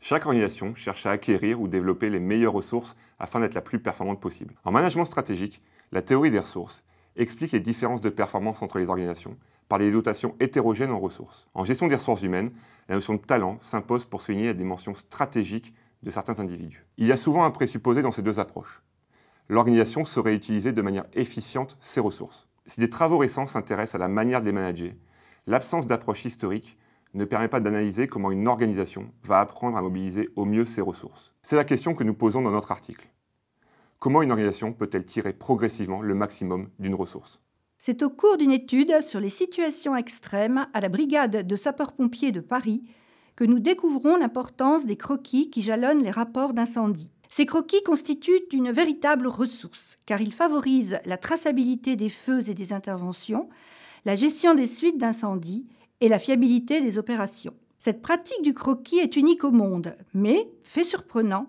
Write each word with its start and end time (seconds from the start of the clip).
Chaque 0.00 0.24
organisation 0.24 0.74
cherche 0.74 1.04
à 1.04 1.10
acquérir 1.10 1.60
ou 1.60 1.68
développer 1.68 2.08
les 2.08 2.18
meilleures 2.18 2.54
ressources 2.54 2.96
afin 3.18 3.40
d'être 3.40 3.52
la 3.52 3.60
plus 3.60 3.78
performante 3.78 4.22
possible. 4.22 4.54
En 4.64 4.72
management 4.72 5.04
stratégique, 5.04 5.60
la 5.92 6.00
théorie 6.00 6.30
des 6.30 6.38
ressources 6.38 6.82
explique 7.16 7.52
les 7.52 7.60
différences 7.60 8.00
de 8.00 8.08
performance 8.08 8.62
entre 8.62 8.78
les 8.78 8.88
organisations 8.88 9.36
par 9.68 9.78
des 9.78 9.92
dotations 9.92 10.34
hétérogènes 10.40 10.92
en 10.92 10.98
ressources. 10.98 11.46
En 11.52 11.64
gestion 11.64 11.88
des 11.88 11.96
ressources 11.96 12.22
humaines, 12.22 12.52
la 12.88 12.94
notion 12.94 13.14
de 13.14 13.20
talent 13.20 13.58
s'impose 13.60 14.06
pour 14.06 14.22
souligner 14.22 14.46
la 14.46 14.54
dimension 14.54 14.94
stratégique 14.94 15.74
de 16.02 16.10
certains 16.10 16.40
individus. 16.40 16.86
Il 16.96 17.06
y 17.06 17.12
a 17.12 17.16
souvent 17.16 17.44
un 17.44 17.50
présupposé 17.50 18.02
dans 18.02 18.12
ces 18.12 18.22
deux 18.22 18.38
approches. 18.38 18.82
L'organisation 19.48 20.04
saurait 20.04 20.34
utiliser 20.34 20.72
de 20.72 20.82
manière 20.82 21.06
efficiente 21.14 21.76
ses 21.80 22.00
ressources. 22.00 22.46
Si 22.66 22.80
des 22.80 22.90
travaux 22.90 23.18
récents 23.18 23.46
s'intéressent 23.46 23.94
à 23.94 23.98
la 23.98 24.08
manière 24.08 24.40
de 24.40 24.46
les 24.46 24.52
manager, 24.52 24.92
l'absence 25.46 25.86
d'approche 25.86 26.24
historique 26.24 26.76
ne 27.14 27.24
permet 27.24 27.48
pas 27.48 27.60
d'analyser 27.60 28.06
comment 28.06 28.30
une 28.30 28.46
organisation 28.46 29.10
va 29.22 29.40
apprendre 29.40 29.78
à 29.78 29.82
mobiliser 29.82 30.28
au 30.36 30.44
mieux 30.44 30.66
ses 30.66 30.82
ressources. 30.82 31.32
C'est 31.42 31.56
la 31.56 31.64
question 31.64 31.94
que 31.94 32.04
nous 32.04 32.14
posons 32.14 32.42
dans 32.42 32.50
notre 32.50 32.72
article. 32.72 33.08
Comment 33.98 34.22
une 34.22 34.30
organisation 34.30 34.72
peut-elle 34.72 35.04
tirer 35.04 35.32
progressivement 35.32 36.02
le 36.02 36.14
maximum 36.14 36.68
d'une 36.78 36.94
ressource? 36.94 37.40
C'est 37.78 38.02
au 38.02 38.10
cours 38.10 38.36
d'une 38.36 38.50
étude 38.50 39.00
sur 39.00 39.20
les 39.20 39.30
situations 39.30 39.96
extrêmes 39.96 40.66
à 40.74 40.80
la 40.80 40.88
brigade 40.88 41.46
de 41.46 41.56
sapeurs-pompiers 41.56 42.32
de 42.32 42.40
Paris 42.40 42.82
que 43.38 43.44
nous 43.44 43.60
découvrons 43.60 44.16
l'importance 44.16 44.84
des 44.84 44.96
croquis 44.96 45.48
qui 45.48 45.62
jalonnent 45.62 46.02
les 46.02 46.10
rapports 46.10 46.54
d'incendie. 46.54 47.12
Ces 47.30 47.46
croquis 47.46 47.84
constituent 47.84 48.48
une 48.52 48.72
véritable 48.72 49.28
ressource, 49.28 50.00
car 50.06 50.20
ils 50.20 50.32
favorisent 50.32 50.98
la 51.04 51.18
traçabilité 51.18 51.94
des 51.94 52.08
feux 52.08 52.50
et 52.50 52.54
des 52.54 52.72
interventions, 52.72 53.48
la 54.04 54.16
gestion 54.16 54.56
des 54.56 54.66
suites 54.66 54.98
d'incendie 54.98 55.68
et 56.00 56.08
la 56.08 56.18
fiabilité 56.18 56.80
des 56.80 56.98
opérations. 56.98 57.54
Cette 57.78 58.02
pratique 58.02 58.42
du 58.42 58.54
croquis 58.54 58.98
est 58.98 59.14
unique 59.14 59.44
au 59.44 59.52
monde, 59.52 59.96
mais, 60.14 60.50
fait 60.64 60.82
surprenant, 60.82 61.46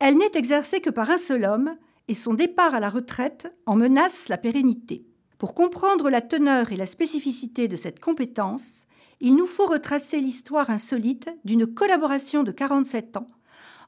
elle 0.00 0.18
n'est 0.18 0.34
exercée 0.34 0.80
que 0.80 0.90
par 0.90 1.08
un 1.08 1.18
seul 1.18 1.44
homme, 1.44 1.76
et 2.08 2.14
son 2.14 2.34
départ 2.34 2.74
à 2.74 2.80
la 2.80 2.90
retraite 2.90 3.54
en 3.64 3.76
menace 3.76 4.28
la 4.28 4.38
pérennité. 4.38 5.04
Pour 5.38 5.54
comprendre 5.54 6.10
la 6.10 6.20
teneur 6.20 6.72
et 6.72 6.76
la 6.76 6.86
spécificité 6.86 7.68
de 7.68 7.76
cette 7.76 8.00
compétence, 8.00 8.86
il 9.20 9.36
nous 9.36 9.46
faut 9.46 9.66
retracer 9.66 10.20
l'histoire 10.20 10.68
insolite 10.68 11.30
d'une 11.44 11.66
collaboration 11.66 12.42
de 12.42 12.50
47 12.50 13.16
ans 13.16 13.28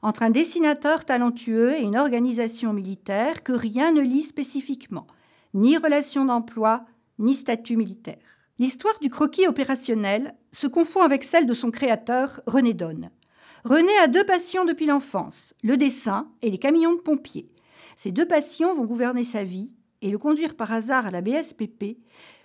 entre 0.01 0.23
un 0.23 0.29
dessinateur 0.29 1.05
talentueux 1.05 1.75
et 1.75 1.81
une 1.81 1.97
organisation 1.97 2.73
militaire 2.73 3.43
que 3.43 3.51
rien 3.51 3.91
ne 3.91 4.01
lie 4.01 4.23
spécifiquement, 4.23 5.05
ni 5.53 5.77
relation 5.77 6.25
d'emploi, 6.25 6.85
ni 7.19 7.35
statut 7.35 7.77
militaire. 7.77 8.17
L'histoire 8.57 8.97
du 8.99 9.09
croquis 9.09 9.47
opérationnel 9.47 10.33
se 10.51 10.67
confond 10.67 11.01
avec 11.01 11.23
celle 11.23 11.45
de 11.45 11.53
son 11.53 11.69
créateur, 11.69 12.41
René 12.47 12.73
Donne. 12.73 13.11
René 13.63 13.95
a 14.01 14.07
deux 14.07 14.23
passions 14.23 14.65
depuis 14.65 14.87
l'enfance, 14.87 15.53
le 15.63 15.77
dessin 15.77 16.31
et 16.41 16.49
les 16.49 16.57
camions 16.57 16.95
de 16.95 16.99
pompiers. 16.99 17.51
Ces 17.95 18.11
deux 18.11 18.27
passions 18.27 18.73
vont 18.73 18.85
gouverner 18.85 19.23
sa 19.23 19.43
vie 19.43 19.73
et 20.01 20.09
le 20.09 20.17
conduire 20.17 20.55
par 20.55 20.71
hasard 20.71 21.05
à 21.07 21.11
la 21.11 21.21
BSPP, 21.21 21.97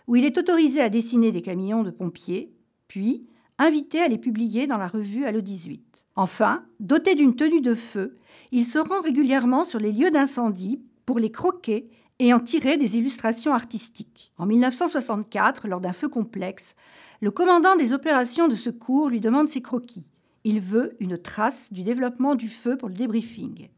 où 0.06 0.16
il 0.16 0.24
est 0.24 0.38
autorisé 0.38 0.80
à 0.80 0.88
dessiner 0.88 1.32
des 1.32 1.42
camions 1.42 1.82
de 1.82 1.90
pompiers, 1.90 2.52
puis 2.88 3.26
invité 3.58 4.00
à 4.00 4.08
les 4.08 4.18
publier 4.18 4.66
dans 4.66 4.78
la 4.78 4.86
revue 4.86 5.24
Allo 5.24 5.40
18. 5.40 6.06
Enfin, 6.14 6.64
doté 6.80 7.14
d'une 7.14 7.36
tenue 7.36 7.60
de 7.60 7.74
feu, 7.74 8.16
il 8.52 8.64
se 8.64 8.78
rend 8.78 9.00
régulièrement 9.00 9.64
sur 9.64 9.78
les 9.78 9.92
lieux 9.92 10.10
d'incendie 10.10 10.80
pour 11.04 11.18
les 11.18 11.30
croquer 11.30 11.90
et 12.18 12.32
en 12.32 12.40
tirer 12.40 12.78
des 12.78 12.96
illustrations 12.96 13.52
artistiques. 13.52 14.32
En 14.38 14.46
1964, 14.46 15.68
lors 15.68 15.80
d'un 15.80 15.92
feu 15.92 16.08
complexe, 16.08 16.74
le 17.20 17.30
commandant 17.30 17.76
des 17.76 17.92
opérations 17.92 18.48
de 18.48 18.54
secours 18.54 19.08
lui 19.08 19.20
demande 19.20 19.48
ses 19.48 19.62
croquis. 19.62 20.08
Il 20.44 20.60
veut 20.60 20.96
une 21.00 21.18
trace 21.18 21.72
du 21.72 21.82
développement 21.82 22.34
du 22.34 22.48
feu 22.48 22.76
pour 22.76 22.88
le 22.88 22.94
débriefing. 22.94 23.68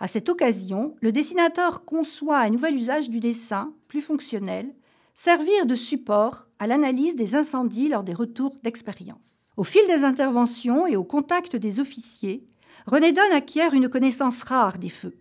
À 0.00 0.08
cette 0.08 0.28
occasion, 0.28 0.96
le 1.00 1.12
dessinateur 1.12 1.84
conçoit 1.84 2.38
un 2.38 2.50
nouvel 2.50 2.76
usage 2.76 3.10
du 3.10 3.20
dessin, 3.20 3.72
plus 3.88 4.00
fonctionnel, 4.00 4.74
servir 5.14 5.66
de 5.66 5.74
support 5.74 6.48
à 6.58 6.66
l'analyse 6.66 7.16
des 7.16 7.34
incendies 7.34 7.88
lors 7.88 8.02
des 8.02 8.14
retours 8.14 8.56
d'expérience. 8.62 9.18
Au 9.56 9.64
fil 9.64 9.86
des 9.86 10.02
interventions 10.02 10.86
et 10.86 10.96
au 10.96 11.04
contact 11.04 11.54
des 11.54 11.78
officiers, 11.78 12.44
René 12.86 13.12
Donne 13.12 13.32
acquiert 13.32 13.72
une 13.72 13.88
connaissance 13.88 14.42
rare 14.42 14.78
des 14.78 14.88
feux. 14.88 15.14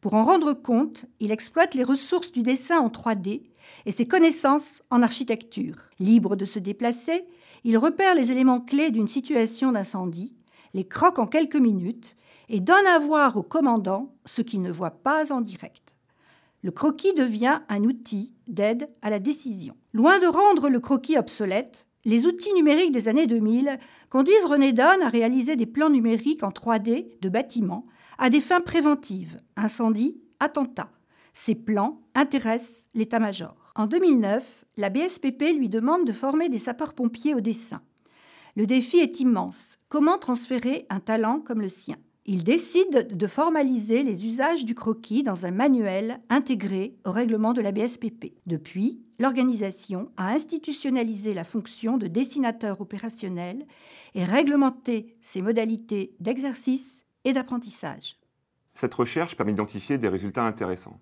Pour 0.00 0.14
en 0.14 0.24
rendre 0.24 0.52
compte, 0.52 1.06
il 1.20 1.30
exploite 1.30 1.74
les 1.74 1.84
ressources 1.84 2.32
du 2.32 2.42
dessin 2.42 2.78
en 2.78 2.88
3D 2.88 3.42
et 3.86 3.92
ses 3.92 4.06
connaissances 4.06 4.82
en 4.90 5.02
architecture. 5.02 5.76
Libre 6.00 6.36
de 6.36 6.44
se 6.44 6.58
déplacer, 6.58 7.24
il 7.64 7.78
repère 7.78 8.14
les 8.14 8.30
éléments 8.30 8.60
clés 8.60 8.90
d'une 8.90 9.08
situation 9.08 9.72
d'incendie, 9.72 10.32
les 10.74 10.86
croque 10.86 11.18
en 11.18 11.26
quelques 11.26 11.56
minutes 11.56 12.16
et 12.48 12.60
donne 12.60 12.86
à 12.86 12.98
voir 12.98 13.36
au 13.36 13.42
commandant 13.42 14.14
ce 14.24 14.42
qu'il 14.42 14.62
ne 14.62 14.72
voit 14.72 14.90
pas 14.90 15.32
en 15.32 15.40
direct. 15.40 15.94
Le 16.62 16.70
croquis 16.70 17.14
devient 17.14 17.60
un 17.68 17.84
outil 17.84 18.32
d'aide 18.48 18.88
à 19.02 19.10
la 19.10 19.20
décision. 19.20 19.76
Loin 19.92 20.18
de 20.18 20.26
rendre 20.26 20.68
le 20.68 20.80
croquis 20.80 21.16
obsolète, 21.16 21.86
les 22.04 22.26
outils 22.26 22.52
numériques 22.54 22.92
des 22.92 23.08
années 23.08 23.26
2000 23.26 23.78
conduisent 24.10 24.44
René 24.44 24.72
Donne 24.72 25.02
à 25.02 25.08
réaliser 25.08 25.56
des 25.56 25.66
plans 25.66 25.90
numériques 25.90 26.42
en 26.42 26.48
3D 26.48 27.20
de 27.20 27.28
bâtiments 27.28 27.86
à 28.18 28.30
des 28.30 28.40
fins 28.40 28.60
préventives, 28.60 29.40
incendie, 29.56 30.20
attentat. 30.40 30.90
Ces 31.34 31.54
plans 31.54 32.00
intéressent 32.14 32.86
l'état-major. 32.94 33.54
En 33.76 33.86
2009, 33.86 34.64
la 34.76 34.90
BSPP 34.90 35.56
lui 35.56 35.68
demande 35.68 36.04
de 36.04 36.12
former 36.12 36.48
des 36.48 36.58
sapeurs-pompiers 36.58 37.34
au 37.34 37.40
dessin. 37.40 37.80
Le 38.56 38.66
défi 38.66 38.98
est 38.98 39.20
immense. 39.20 39.78
Comment 39.88 40.18
transférer 40.18 40.86
un 40.90 40.98
talent 40.98 41.38
comme 41.38 41.60
le 41.60 41.68
sien? 41.68 41.96
Il 42.30 42.44
décide 42.44 43.16
de 43.16 43.26
formaliser 43.26 44.02
les 44.02 44.26
usages 44.26 44.66
du 44.66 44.74
croquis 44.74 45.22
dans 45.22 45.46
un 45.46 45.50
manuel 45.50 46.20
intégré 46.28 46.94
au 47.06 47.10
règlement 47.10 47.54
de 47.54 47.62
la 47.62 47.72
BSPP. 47.72 48.34
Depuis, 48.44 49.00
l'organisation 49.18 50.10
a 50.18 50.32
institutionnalisé 50.32 51.32
la 51.32 51.42
fonction 51.42 51.96
de 51.96 52.06
dessinateur 52.06 52.82
opérationnel 52.82 53.66
et 54.14 54.24
réglementé 54.24 55.16
ses 55.22 55.40
modalités 55.40 56.12
d'exercice 56.20 57.06
et 57.24 57.32
d'apprentissage. 57.32 58.18
Cette 58.74 58.92
recherche 58.92 59.34
permet 59.34 59.52
d'identifier 59.52 59.96
des 59.96 60.08
résultats 60.08 60.44
intéressants. 60.44 61.00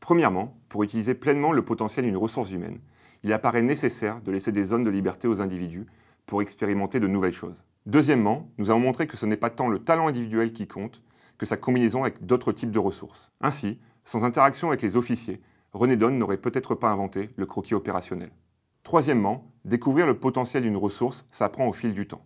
Premièrement, 0.00 0.58
pour 0.68 0.82
utiliser 0.82 1.14
pleinement 1.14 1.52
le 1.52 1.64
potentiel 1.64 2.04
d'une 2.04 2.16
ressource 2.16 2.50
humaine, 2.50 2.80
il 3.22 3.32
apparaît 3.32 3.62
nécessaire 3.62 4.20
de 4.22 4.32
laisser 4.32 4.50
des 4.50 4.64
zones 4.64 4.82
de 4.82 4.90
liberté 4.90 5.28
aux 5.28 5.40
individus 5.40 5.86
pour 6.26 6.42
expérimenter 6.42 6.98
de 6.98 7.06
nouvelles 7.06 7.32
choses. 7.32 7.62
Deuxièmement, 7.86 8.50
nous 8.56 8.70
avons 8.70 8.80
montré 8.80 9.06
que 9.06 9.18
ce 9.18 9.26
n'est 9.26 9.36
pas 9.36 9.50
tant 9.50 9.68
le 9.68 9.78
talent 9.78 10.08
individuel 10.08 10.54
qui 10.54 10.66
compte 10.66 11.02
que 11.36 11.44
sa 11.44 11.58
combinaison 11.58 12.02
avec 12.02 12.24
d'autres 12.24 12.52
types 12.52 12.70
de 12.70 12.78
ressources. 12.78 13.30
Ainsi, 13.42 13.78
sans 14.06 14.24
interaction 14.24 14.68
avec 14.68 14.80
les 14.80 14.96
officiers, 14.96 15.42
René 15.74 15.96
Donne 15.96 16.18
n'aurait 16.18 16.38
peut-être 16.38 16.74
pas 16.74 16.90
inventé 16.90 17.30
le 17.36 17.44
croquis 17.44 17.74
opérationnel. 17.74 18.30
Troisièmement, 18.84 19.52
découvrir 19.66 20.06
le 20.06 20.18
potentiel 20.18 20.62
d'une 20.62 20.76
ressource 20.76 21.26
s'apprend 21.30 21.66
au 21.66 21.74
fil 21.74 21.92
du 21.92 22.06
temps. 22.06 22.24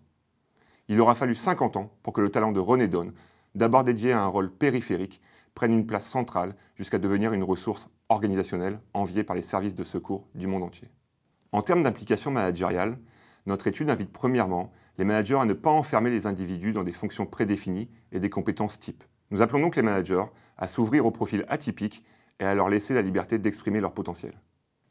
Il 0.89 1.01
aura 1.01 1.17
fallu 1.17 1.35
50 1.35 1.77
ans 1.77 1.91
pour 2.03 2.13
que 2.13 2.21
le 2.21 2.31
talent 2.31 2.53
de 2.53 2.61
René 2.61 2.87
Donne, 2.87 3.13
d'abord 3.57 3.83
dédié 3.83 4.13
à 4.13 4.23
un 4.23 4.27
rôle 4.27 4.53
périphérique, 4.53 5.21
prenne 5.55 5.73
une 5.73 5.87
place 5.87 6.07
centrale 6.07 6.55
jusqu'à 6.77 6.99
devenir 6.99 7.33
une 7.33 7.43
ressource 7.43 7.89
organisationnelle 8.09 8.79
enviée 8.95 9.25
par 9.25 9.35
les 9.35 9.43
services 9.43 9.75
de 9.75 9.85
secours 9.85 10.29
du 10.37 10.47
monde 10.47 10.63
entier. 10.63 10.89
En 11.51 11.63
termes 11.63 11.83
d'implication 11.83 12.31
managériale, 12.31 12.97
notre 13.47 13.67
étude 13.67 13.91
invite 13.91 14.13
premièrement 14.13 14.73
les 14.99 15.05
managers 15.05 15.39
à 15.39 15.45
ne 15.45 15.53
pas 15.53 15.71
enfermer 15.71 16.11
les 16.11 16.27
individus 16.27 16.73
dans 16.73 16.83
des 16.83 16.93
fonctions 16.93 17.25
prédéfinies 17.25 17.89
et 18.13 18.21
des 18.21 18.31
compétences 18.31 18.81
types. 18.81 19.05
Nous 19.31 19.43
appelons 19.43 19.61
donc 19.61 19.77
les 19.77 19.83
managers 19.83 20.25
à 20.57 20.67
s'ouvrir 20.67 21.07
aux 21.07 21.13
profils 21.13 21.45
atypiques 21.49 22.05
et 22.41 22.45
à 22.45 22.55
leur 22.55 22.69
laisser 22.69 22.95
la 22.95 23.03
liberté 23.03 23.39
d'exprimer 23.39 23.81
leur 23.81 23.95
potentiel. 23.95 24.33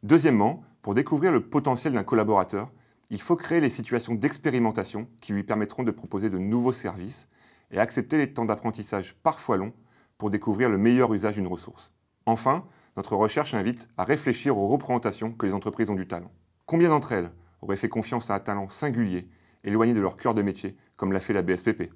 Deuxièmement, 0.03 0.63
pour 0.81 0.93
découvrir 0.93 1.31
le 1.31 1.41
potentiel 1.41 1.93
d'un 1.93 2.03
collaborateur, 2.03 2.71
il 3.09 3.21
faut 3.21 3.35
créer 3.35 3.59
les 3.59 3.69
situations 3.69 4.15
d'expérimentation 4.15 5.07
qui 5.21 5.33
lui 5.33 5.43
permettront 5.43 5.83
de 5.83 5.91
proposer 5.91 6.29
de 6.29 6.37
nouveaux 6.37 6.73
services 6.73 7.27
et 7.71 7.79
accepter 7.79 8.17
les 8.17 8.33
temps 8.33 8.45
d'apprentissage 8.45 9.15
parfois 9.15 9.57
longs 9.57 9.73
pour 10.17 10.29
découvrir 10.29 10.69
le 10.69 10.77
meilleur 10.77 11.13
usage 11.13 11.35
d'une 11.35 11.47
ressource. 11.47 11.91
Enfin, 12.25 12.65
notre 12.95 13.15
recherche 13.15 13.53
invite 13.53 13.89
à 13.97 14.03
réfléchir 14.03 14.57
aux 14.57 14.67
représentations 14.67 15.31
que 15.31 15.45
les 15.45 15.53
entreprises 15.53 15.89
ont 15.89 15.95
du 15.95 16.07
talent. 16.07 16.31
Combien 16.65 16.89
d'entre 16.89 17.11
elles 17.11 17.31
auraient 17.61 17.77
fait 17.77 17.89
confiance 17.89 18.29
à 18.29 18.35
un 18.35 18.39
talent 18.39 18.69
singulier, 18.69 19.29
éloigné 19.67 19.93
de 19.93 19.99
leur 19.99 20.17
cœur 20.17 20.33
de 20.33 20.41
métier, 20.41 20.75
comme 20.95 21.11
l'a 21.11 21.19
fait 21.19 21.33
la 21.33 21.41
BSPP 21.43 21.91